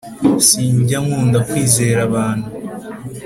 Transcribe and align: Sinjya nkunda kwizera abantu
Sinjya 0.47 0.97
nkunda 1.05 1.39
kwizera 1.49 1.99
abantu 2.09 2.47